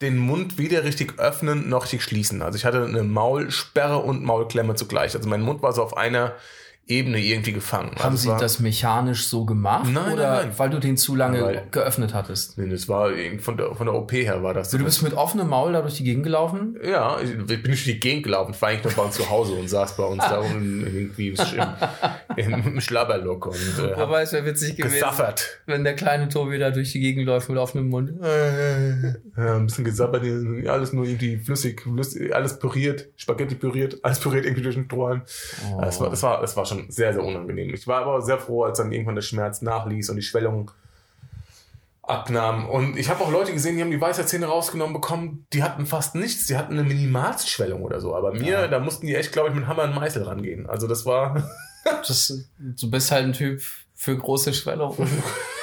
[0.00, 2.42] den Mund weder richtig öffnen noch richtig schließen.
[2.42, 5.14] Also ich hatte eine Maulsperre und Maulklemme zugleich.
[5.14, 6.34] Also mein Mund war so auf einer
[6.86, 7.92] Ebene irgendwie gefangen.
[7.96, 9.88] Haben also sie war, das mechanisch so gemacht?
[9.90, 10.58] Nein, oder nein, nein.
[10.58, 12.58] weil du den zu lange Weil- geöffnet hattest?
[12.58, 14.70] Nee, das war von der, von der OP her war das.
[14.70, 16.76] Du bist mit offenem Maul da durch die Gegend gelaufen?
[16.84, 18.52] Ja, ich ich bin durch die Gegend gelaufen.
[18.54, 21.28] Ich war eigentlich noch bei uns zu Hause und saß bei uns da irgendwie
[22.36, 25.60] im, im, im Schlabberlook und äh, Aber es wäre witzig gewesen, gesaffert.
[25.66, 28.12] wenn der kleine Tobi da durch die Gegend läuft mit offenem Mund.
[29.36, 34.20] Ja, ein bisschen gesabbert, ja, alles nur irgendwie flüssig, flüssig alles püriert, Spaghetti püriert, alles
[34.20, 35.22] püriert irgendwie durch den Strohhalm.
[35.74, 35.80] Oh.
[35.80, 37.72] Das, war, das, war, das war schon sehr, sehr unangenehm.
[37.74, 40.70] Ich war aber sehr froh, als dann irgendwann der Schmerz nachließ und die Schwellung
[42.02, 42.68] abnahm.
[42.68, 46.14] Und ich habe auch Leute gesehen, die haben die Weisheitszähne rausgenommen bekommen, die hatten fast
[46.14, 48.14] nichts, die hatten eine Minimalschwellung oder so.
[48.14, 50.68] Aber mir, da mussten die echt, glaube ich, mit Hammer und Meißel rangehen.
[50.68, 51.48] Also das war...
[51.84, 53.60] Das, du bist halt ein Typ
[53.94, 54.96] für große Schwellung.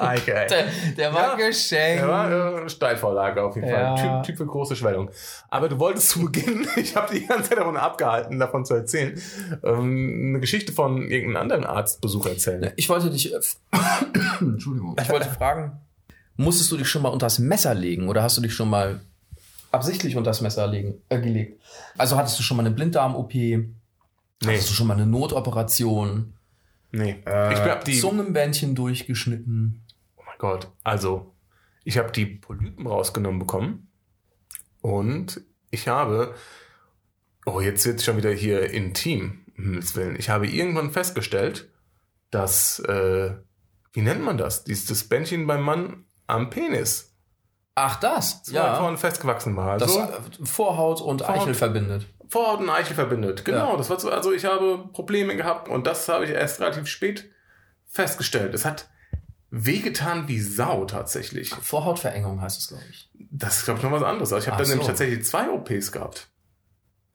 [0.00, 0.46] Eike, ey.
[0.48, 0.64] Der,
[0.96, 1.46] der war Ja.
[1.48, 2.02] geschenkt.
[2.02, 3.96] Ja, war äh, Steilvorlage auf jeden Ja.
[3.96, 4.22] Fall.
[4.22, 5.10] Typ, typ für große Schwellung.
[5.50, 9.20] Aber du wolltest zu Beginn, ich habe die ganze Zeit davon abgehalten, davon zu erzählen,
[9.64, 12.72] ähm, eine Geschichte von irgendeinem anderen Arztbesuch erzählen.
[12.76, 13.32] Ich wollte dich.
[13.34, 13.38] äh,
[14.40, 14.96] Entschuldigung.
[15.00, 15.80] Ich wollte fragen,
[16.36, 19.00] musstest du dich schon mal unters Messer legen oder hast du dich schon mal
[19.72, 21.60] absichtlich unters Messer legen, äh, gelegt?
[21.96, 23.34] Also hattest du schon mal eine Blinddarm-OP?
[23.34, 23.66] Nee,
[24.46, 26.32] Hattest du schon mal eine Notoperation?
[26.90, 27.22] Nee.
[27.26, 29.82] Äh, ich hab die, Zungenbändchen durchgeschnitten?
[30.16, 31.34] oh mein Gott, also,
[31.84, 33.90] ich habe die Polypen rausgenommen bekommen
[34.80, 36.34] und ich habe,
[37.46, 40.16] oh, jetzt wird schon wieder hier intim, um Himmels Willen.
[40.18, 41.70] Ich habe irgendwann festgestellt,
[42.30, 43.34] dass, äh,
[43.92, 44.64] wie nennt man das?
[44.64, 47.14] Dieses das Bändchen beim Mann am Penis.
[47.74, 48.42] Ach, das?
[48.46, 48.66] Ja.
[48.66, 48.74] Ja.
[48.76, 49.78] vorne festgewachsen war.
[49.78, 51.42] Das Also, äh, Vorhaut und Vorhaut.
[51.42, 52.06] Eichel verbindet.
[52.28, 53.44] Vorhaut und Eichel verbindet.
[53.44, 53.76] Genau, Ja.
[53.76, 57.30] das war so, also ich habe Probleme gehabt und das habe ich erst relativ spät
[57.86, 58.54] festgestellt.
[58.54, 58.88] Es hat
[59.50, 61.50] wehgetan wie Sau tatsächlich.
[61.54, 63.08] Vorhautverengung heißt es, glaube ich.
[63.30, 64.32] Das ist, glaube ich, noch was anderes.
[64.32, 64.72] Also ich habe dann so.
[64.72, 66.28] nämlich tatsächlich zwei OPs gehabt.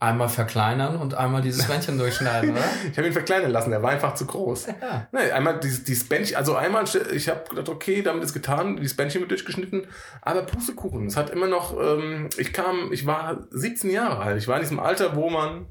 [0.04, 2.64] Einmal verkleinern und einmal dieses Bändchen durchschneiden, oder?
[2.92, 4.68] Ich habe ihn verkleinern lassen, der war einfach zu groß.
[4.68, 5.08] Ja.
[5.14, 8.98] Nee, einmal dieses, dieses Bändchen, also einmal, ich habe gedacht, okay, damit ist getan, dieses
[8.98, 9.88] Bändchen wird durchgeschnitten,
[10.22, 14.50] aber Pustekuchen, es hat immer noch, ähm, ich kam, ich war 17 Jahre alt, ich
[14.50, 15.68] war in diesem Alter, wo man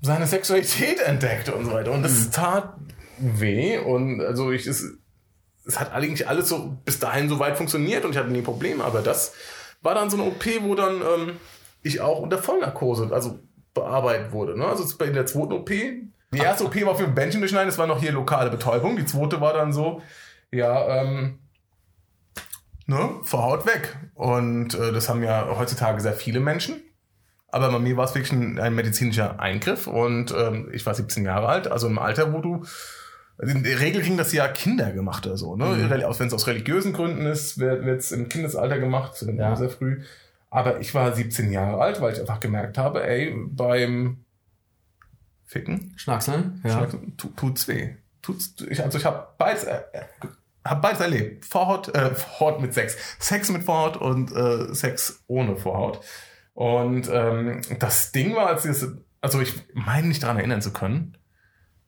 [0.00, 2.72] seine Sexualität entdeckt und so weiter und das tat
[3.18, 4.94] weh und also ich, es,
[5.66, 8.82] es hat eigentlich alles so bis dahin so weit funktioniert und ich hatte nie Probleme,
[8.82, 9.34] aber das
[9.82, 11.36] war dann so eine OP, wo dann ähm,
[11.82, 13.38] ich auch unter Vollnarkose, also
[13.74, 14.58] bearbeitet wurde.
[14.58, 14.66] Ne?
[14.66, 17.86] Also bei der zweiten OP, die erste OP war für ein Bändchen durchschneiden, das war
[17.86, 18.96] noch hier lokale Betäubung.
[18.96, 20.02] Die zweite war dann so,
[20.52, 21.38] ja, ähm,
[22.86, 23.96] ne, Vorhaut weg.
[24.14, 26.82] Und äh, das haben ja heutzutage sehr viele Menschen.
[27.48, 31.24] Aber bei mir war es wirklich ein, ein medizinischer Eingriff und ähm, ich war 17
[31.24, 32.64] Jahre alt, also im Alter, wo du
[33.38, 35.64] also in der Regel kriegen das ja Kinder gemacht oder so, ne?
[35.64, 35.90] Mhm.
[35.90, 39.56] Wenn es aus religiösen Gründen ist, wird es im Kindesalter gemacht, ja.
[39.56, 40.02] sehr früh.
[40.50, 44.24] Aber ich war 17 Jahre alt, weil ich einfach gemerkt habe, ey, beim
[45.44, 46.70] Ficken, Schnackseln, ja.
[46.70, 47.96] Schnackseln tu, tut's weh.
[48.22, 49.80] Tut's, ich, also ich habe beides, äh,
[50.64, 51.46] hab beides erlebt.
[51.46, 52.96] Vorhaut, äh, Vorhaut mit Sex.
[53.18, 56.00] Sex mit Vorhaut und äh, Sex ohne Vorhaut.
[56.52, 58.86] Und ähm, das Ding war, als ich
[59.20, 61.16] also ich meine nicht daran erinnern zu können,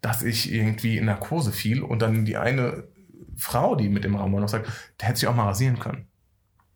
[0.01, 2.89] dass ich irgendwie in Narkose fiel und dann die eine
[3.37, 4.71] Frau, die mit dem Raum war, noch sagt,
[5.01, 6.09] der hätte sich auch mal rasieren können.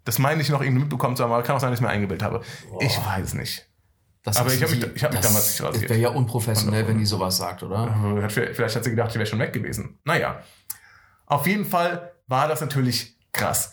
[0.06, 1.90] Das meine ich noch irgendwie mitbekommen zu haben, aber kann auch sein, dass ich mir
[1.90, 2.40] eingebildet habe.
[2.70, 2.82] Boah.
[2.82, 3.66] Ich weiß es nicht.
[4.22, 5.84] Das aber ich habe mich, ich hab mich damals nicht rasiert.
[5.84, 8.28] Das wäre ja unprofessionell, wenn die sowas sagt, oder?
[8.28, 9.98] Vielleicht hat sie gedacht, ich wäre schon weg gewesen.
[10.04, 10.40] Naja.
[11.26, 13.72] Auf jeden Fall war das natürlich krass.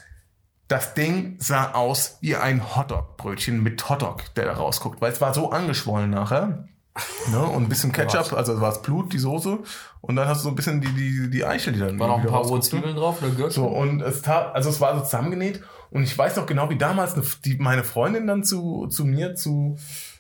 [0.68, 5.34] Das Ding sah aus wie ein Hotdog-Brötchen mit Hotdog, der da rausguckt, weil es war
[5.34, 6.68] so angeschwollen nachher.
[7.32, 7.40] Ne?
[7.40, 9.60] Und ein bisschen Ketchup, also war es Blut, die Soße.
[10.02, 11.98] Und dann hast du so ein bisschen die, die, die Eichel, die dann.
[11.98, 13.52] War noch ein paar rohe Zwiebeln drauf oder Gürtel?
[13.52, 15.64] So, und es tat, also es war so zusammengenäht.
[15.94, 19.36] Und ich weiß noch genau, wie damals eine, die, meine Freundin dann zu, zu mir
[19.36, 19.78] zu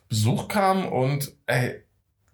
[0.07, 1.83] Besuch kam und ey,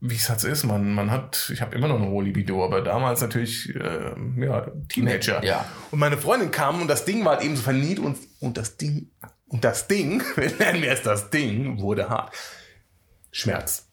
[0.02, 2.66] wie es halt so ist, man, man hat, ich habe immer noch eine hohe Libido,
[2.66, 5.42] aber damals natürlich, äh, ja, Teenager.
[5.46, 5.64] Ja.
[5.90, 8.76] Und meine Freundin kam und das Ding war halt eben so verniet und, und das
[8.76, 9.10] Ding,
[9.48, 12.36] und das Ding, wir nennen wir es das Ding, wurde hart.
[13.32, 13.89] Schmerz.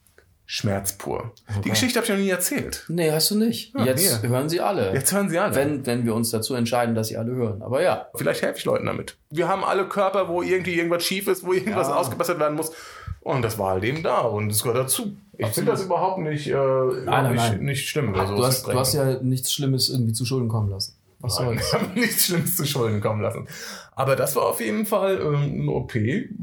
[0.49, 1.33] Schmerz pur.
[1.49, 1.61] Okay.
[1.65, 2.85] Die Geschichte habe ich noch nie erzählt.
[2.87, 3.75] Nee, hast du nicht.
[3.75, 4.29] Ja, Jetzt hier.
[4.29, 4.93] hören sie alle.
[4.93, 5.53] Jetzt hören sie alle.
[5.53, 7.61] Wenn, wenn wir uns dazu entscheiden, dass sie alle hören.
[7.61, 8.07] Aber ja.
[8.15, 9.17] Vielleicht helfe ich Leuten damit.
[9.29, 11.95] Wir haben alle Körper, wo irgendwie irgendwas schief ist, wo irgendwas ja.
[11.95, 12.71] ausgebessert werden muss.
[13.19, 15.17] Und das war halt eben da und es gehört dazu.
[15.37, 17.65] Ich finde das überhaupt nicht, äh, nein, nein, nicht, nein.
[17.65, 18.15] nicht schlimm.
[18.15, 20.96] Ach, du, hast, du hast ja nichts Schlimmes irgendwie zu Schulden kommen lassen.
[21.19, 21.67] Was soll's?
[21.67, 23.47] Ich habe nichts Schlimmes zu Schulden kommen lassen.
[23.95, 25.95] Aber das war auf jeden Fall ähm, eine OP,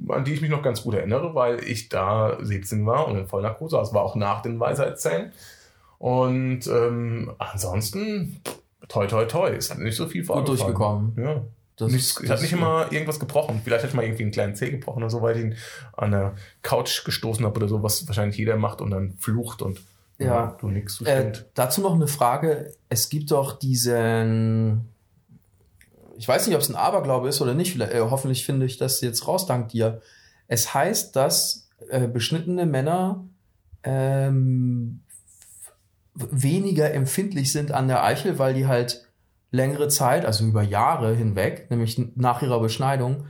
[0.08, 3.26] an die ich mich noch ganz gut erinnere, weil ich da 17 war und in
[3.26, 3.76] Vollnarkose.
[3.76, 5.32] Das war auch nach den Weisheitszähnen.
[5.98, 8.40] Und ähm, ansonsten,
[8.88, 10.58] toi, toi, toi, ist nicht so viel vorgefallen.
[10.58, 11.16] Gut durchgekommen.
[11.16, 11.42] Ja.
[11.76, 13.60] Das Nichts, ich habe nicht immer irgendwas gebrochen.
[13.64, 15.56] Vielleicht hätte ich mal irgendwie einen kleinen Zeh gebrochen oder so, weil ich ihn
[15.96, 19.80] an der Couch gestoßen habe oder so, was wahrscheinlich jeder macht und dann flucht und
[20.18, 22.72] ja, du nix, du äh, Dazu noch eine Frage.
[22.88, 24.88] Es gibt doch diesen,
[26.16, 27.78] ich weiß nicht, ob es ein Aberglaube ist oder nicht.
[27.80, 30.00] Äh, hoffentlich finde ich das jetzt raus, dank dir.
[30.46, 33.24] Es heißt, dass äh, beschnittene Männer
[33.82, 35.00] ähm,
[36.14, 39.06] weniger empfindlich sind an der Eichel, weil die halt
[39.50, 43.26] längere Zeit, also über Jahre hinweg, nämlich nach ihrer Beschneidung,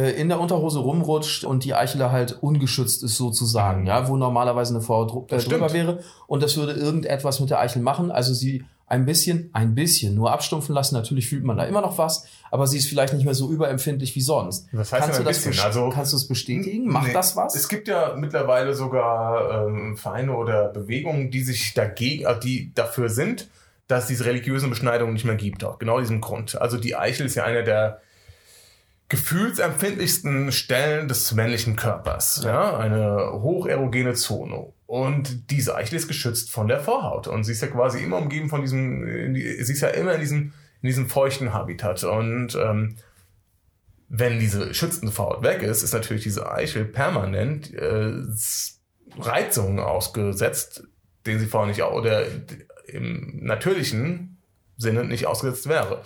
[0.00, 3.86] in der Unterhose rumrutscht und die Eichel halt ungeschützt ist sozusagen, mhm.
[3.86, 7.82] ja, wo normalerweise eine Frau äh, drüber wäre und das würde irgendetwas mit der Eichel
[7.82, 10.94] machen, also sie ein bisschen, ein bisschen nur abstumpfen lassen.
[10.94, 14.14] Natürlich fühlt man da immer noch was, aber sie ist vielleicht nicht mehr so überempfindlich
[14.14, 14.68] wie sonst.
[14.72, 15.64] Was heißt kannst, du das bisschen?
[15.64, 16.86] Also, kannst du es bestätigen?
[16.86, 17.54] Macht nee, das was?
[17.56, 23.08] Es gibt ja mittlerweile sogar ähm, Vereine oder Bewegungen, die sich dagegen, äh, die dafür
[23.08, 23.48] sind,
[23.88, 25.64] dass diese religiösen Beschneidungen nicht mehr gibt.
[25.64, 26.60] Auch genau diesem Grund.
[26.60, 28.00] Also die Eichel ist ja einer der
[29.08, 32.42] gefühlsempfindlichsten Stellen des männlichen Körpers.
[32.44, 34.72] Ja, eine hocherogene Zone.
[34.86, 37.28] Und diese Eichel ist geschützt von der Vorhaut.
[37.28, 40.52] Und sie ist ja quasi immer umgeben von diesem, sie ist ja immer in diesem,
[40.82, 42.02] in diesem feuchten Habitat.
[42.04, 42.96] Und ähm,
[44.08, 48.12] wenn diese schützende Vorhaut weg ist, ist natürlich diese Eichel permanent äh,
[49.18, 50.84] Reizungen ausgesetzt,
[51.26, 52.26] denen sie vorher nicht, oder
[52.86, 54.38] im natürlichen
[54.76, 56.02] Sinne nicht ausgesetzt wäre.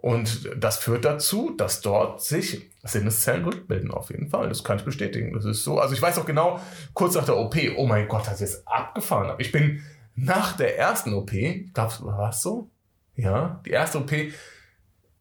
[0.00, 4.48] Und das führt dazu, dass dort sich Sinneszellen rückbilden, auf jeden Fall.
[4.48, 5.34] Das kann ich bestätigen.
[5.34, 5.78] Das ist so.
[5.78, 6.58] Also ich weiß auch genau,
[6.94, 9.34] kurz nach der OP, oh mein Gott, das ist abgefahren.
[9.38, 9.82] Ich bin
[10.14, 11.32] nach der ersten OP,
[11.74, 12.70] glaubst du, war es so?
[13.14, 14.12] Ja, die erste OP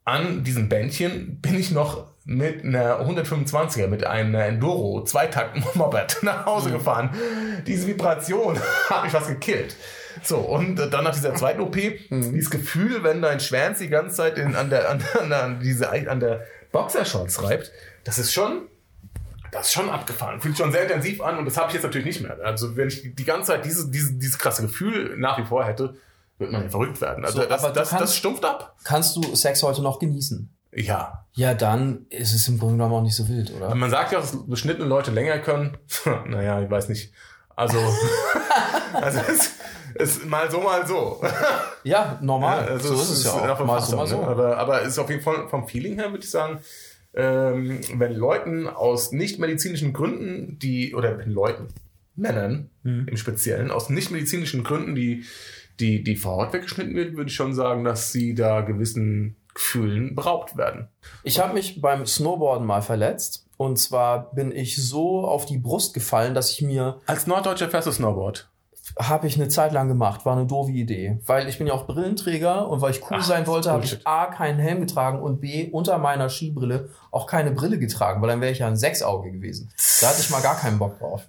[0.05, 6.45] an diesem Bändchen bin ich noch mit einer 125er, mit einem Enduro, Zweitakt Moped nach
[6.45, 6.73] Hause mhm.
[6.73, 7.09] gefahren.
[7.67, 8.57] Diese Vibration
[8.89, 9.75] hat mich was gekillt.
[10.23, 12.33] So, und dann nach dieser zweiten OP, mhm.
[12.33, 15.89] dieses Gefühl, wenn dein Schwänz die ganze Zeit in, an, der, an, an, an, diese,
[15.89, 17.71] an der Boxershorts reibt,
[18.03, 18.67] das ist schon,
[19.51, 20.41] das ist schon abgefahren.
[20.41, 22.37] Fühlt sich schon sehr intensiv an und das habe ich jetzt natürlich nicht mehr.
[22.43, 25.95] Also wenn ich die ganze Zeit dieses, dieses, dieses krasse Gefühl nach wie vor hätte,
[26.37, 27.25] wird man ja verrückt werden.
[27.25, 28.77] Also so, das, das, kannst, das stumpft ab.
[28.83, 30.49] Kannst du Sex heute noch genießen?
[30.71, 31.25] Ja.
[31.33, 33.73] Ja, dann ist es im Grunde genommen auch nicht so wild, oder?
[33.75, 35.77] Man sagt ja, dass beschnittene Leute länger können.
[36.27, 37.13] naja, ich weiß nicht.
[37.55, 37.77] Also,
[38.93, 39.51] also es,
[39.95, 41.21] ist mal so, mal so.
[41.83, 42.65] Ja, normal.
[42.65, 43.65] Ja, also so ist es ja auch.
[43.65, 44.21] Mal so, mal so.
[44.21, 44.27] Ne?
[44.27, 46.59] Aber, aber ist auf jeden Fall vom Feeling her, würde ich sagen,
[47.13, 51.67] ähm, wenn Leuten aus nicht-medizinischen Gründen, die, oder wenn Leuten,
[52.15, 53.07] Männern mhm.
[53.07, 55.23] im Speziellen, aus nicht-medizinischen Gründen, die,
[55.79, 60.57] die, die Vorhaut weggeschnitten wird, würde ich schon sagen, dass sie da gewissen Gefühlen beraubt
[60.57, 60.87] werden.
[61.23, 65.93] Ich habe mich beim Snowboarden mal verletzt Und zwar bin ich so auf die Brust
[65.93, 68.49] gefallen, dass ich mir Als Norddeutscher fährst du Snowboard.
[68.97, 71.87] Habe ich eine Zeit lang gemacht, war eine doofe Idee, weil ich bin ja auch
[71.87, 74.05] Brillenträger und weil ich cool Ach, sein wollte, habe ich.
[74.07, 78.41] A keinen Helm getragen und B unter meiner Skibrille auch keine Brille getragen, weil dann
[78.41, 79.71] wäre ich ja ein Sechsauge gewesen.
[80.01, 81.27] Da hatte ich mal gar keinen Bock drauf.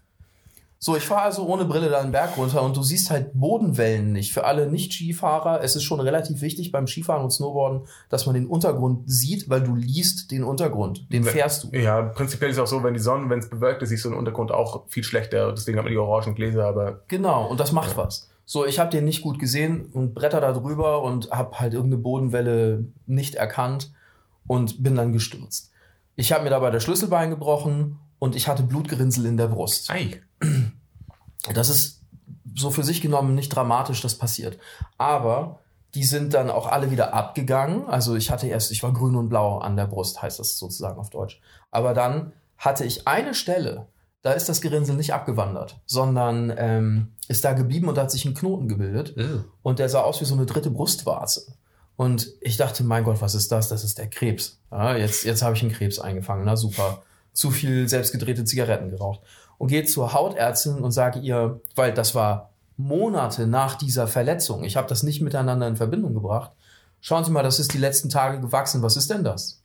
[0.83, 4.13] So, ich fahre also ohne Brille da einen Berg runter und du siehst halt Bodenwellen
[4.13, 4.33] nicht.
[4.33, 8.47] Für alle Nicht-Skifahrer, es ist schon relativ wichtig beim Skifahren und Snowboarden, dass man den
[8.47, 11.05] Untergrund sieht, weil du liest den Untergrund.
[11.13, 11.77] Den fährst du.
[11.77, 14.09] Ja, prinzipiell ist es auch so, wenn die Sonne, wenn es bewölkt ist, siehst du
[14.09, 15.53] den Untergrund auch viel schlechter.
[15.53, 18.31] Deswegen hat man die orangen Gläser, aber Genau, und das macht was.
[18.47, 22.03] So, ich habe den nicht gut gesehen und bretter da drüber und habe halt irgendeine
[22.03, 23.93] Bodenwelle nicht erkannt
[24.47, 25.73] und bin dann gestürzt.
[26.17, 29.91] Ich habe mir dabei das Schlüsselbein gebrochen und ich hatte Blutgerinnsel in der Brust.
[29.91, 30.23] ei.
[31.55, 32.01] Das ist
[32.55, 34.59] so für sich genommen nicht dramatisch, das passiert.
[34.99, 35.61] Aber
[35.95, 37.87] die sind dann auch alle wieder abgegangen.
[37.89, 40.99] Also ich hatte erst, ich war grün und blau an der Brust, heißt das sozusagen
[40.99, 41.41] auf Deutsch.
[41.71, 43.89] Aber dann hatte ich eine Stelle,
[44.23, 48.25] da ist das Gerinnsel nicht abgewandert, sondern ähm, ist da geblieben und da hat sich
[48.25, 49.17] ein Knoten gebildet.
[49.63, 51.55] Und der sah aus wie so eine dritte Brustwarze.
[51.97, 53.69] Und ich dachte, mein Gott, was ist das?
[53.69, 54.59] Das ist der Krebs.
[54.71, 56.45] Ja, jetzt jetzt habe ich einen Krebs eingefangen.
[56.45, 57.03] Na super.
[57.33, 59.21] Zu viel selbstgedrehte Zigaretten geraucht.
[59.61, 64.65] Und gehe zur Hautärztin und sage ihr, weil das war Monate nach dieser Verletzung.
[64.65, 66.53] Ich habe das nicht miteinander in Verbindung gebracht.
[67.03, 68.81] Schauen Sie mal, das ist die letzten Tage gewachsen.
[68.81, 69.61] Was ist denn das?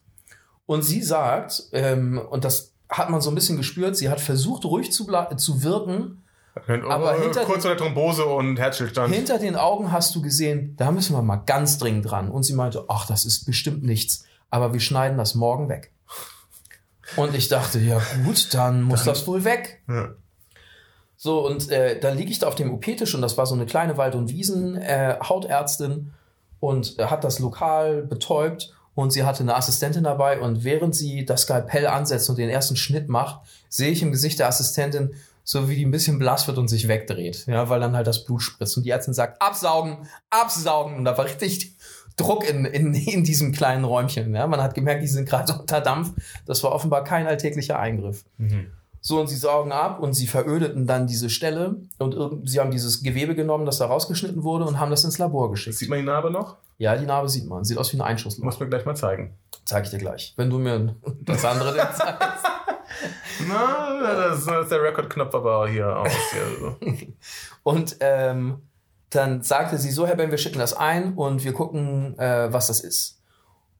[0.65, 4.65] Und sie sagt, ähm, und das hat man so ein bisschen gespürt, sie hat versucht,
[4.65, 6.23] ruhig zu, zu wirken,
[6.89, 9.15] Aber äh, hinter kurz den- oder Thrombose und Herzstillstand.
[9.15, 12.29] hinter den Augen hast du gesehen, da müssen wir mal ganz dringend dran.
[12.29, 15.93] Und sie meinte, ach, das ist bestimmt nichts, aber wir schneiden das morgen weg.
[17.15, 19.81] Und ich dachte, ja gut, dann muss das wohl weg.
[19.87, 20.09] Ja.
[21.17, 23.65] So, und äh, dann liege ich da auf dem OP-Tisch und das war so eine
[23.65, 26.11] kleine Wald- und Wiesen-Hautärztin
[26.59, 31.25] und äh, hat das Lokal betäubt und sie hatte eine Assistentin dabei und während sie
[31.25, 35.13] das Skalpell ansetzt und den ersten Schnitt macht, sehe ich im Gesicht der Assistentin,
[35.45, 38.25] so wie die ein bisschen blass wird und sich wegdreht, ja, weil dann halt das
[38.25, 41.77] Blut spritzt und die Ärztin sagt, absaugen, absaugen und da war richtig
[42.17, 45.79] Druck in, in, in diesem kleinen Räumchen, ja, man hat gemerkt, die sind gerade unter
[45.79, 46.11] Dampf,
[46.45, 48.25] das war offenbar kein alltäglicher Eingriff.
[49.07, 53.03] So, und sie saugen ab und sie verödeten dann diese Stelle und sie haben dieses
[53.03, 55.77] Gewebe genommen, das da rausgeschnitten wurde und haben das ins Labor geschickt.
[55.77, 56.57] Sieht man die Narbe noch?
[56.79, 57.63] Ja, die Narbe sieht man.
[57.63, 58.43] Sieht aus wie ein Einschussloch.
[58.43, 59.35] Muss mir gleich mal zeigen.
[59.63, 60.33] Zeig ich dir gleich.
[60.37, 62.45] Wenn du mir das andere denn zeigst.
[63.47, 66.11] Na, das ist, der Rekordknopf aber hier aus.
[66.31, 66.97] Hier.
[67.63, 68.61] Und ähm,
[69.09, 72.67] dann sagte sie so, Herr Ben, wir schicken das ein und wir gucken, äh, was
[72.67, 73.21] das ist.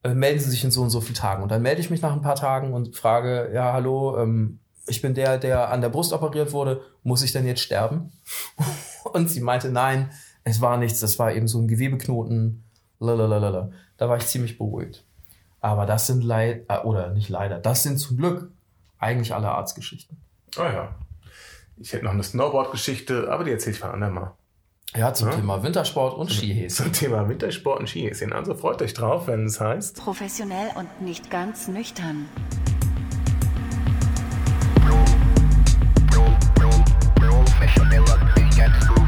[0.04, 1.44] Äh, melden Sie sich in so und so vielen Tagen.
[1.44, 5.02] Und dann melde ich mich nach ein paar Tagen und frage, ja, hallo, ähm, ich
[5.02, 6.82] bin der, der an der Brust operiert wurde.
[7.04, 8.12] Muss ich denn jetzt sterben?
[9.14, 10.12] und sie meinte, nein,
[10.44, 11.00] es war nichts.
[11.00, 12.64] Das war eben so ein Gewebeknoten.
[13.00, 13.72] Lalalala.
[13.98, 15.04] Da war ich ziemlich beruhigt.
[15.60, 18.52] Aber das sind leider, oder nicht leider, das sind zum Glück
[19.00, 20.18] eigentlich alle Arztgeschichten.
[20.58, 20.96] Ah oh ja.
[21.78, 24.32] Ich hätte noch eine Snowboard-Geschichte, aber die erzähle ich mal andermal.
[24.96, 25.36] Ja, zum ja?
[25.36, 26.70] Thema Wintersport und Skihäschen.
[26.86, 28.32] Zum Thema Wintersport und Skihäschen.
[28.32, 29.98] Also freut euch drauf, wenn es heißt.
[29.98, 32.30] Professionell und nicht ganz nüchtern.
[37.16, 39.05] Professionell und nicht ganz nüchtern.